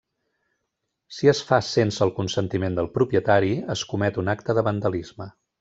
[1.17, 5.33] Si es fa sense el consentiment del propietari, es comet un acte de vandalisme.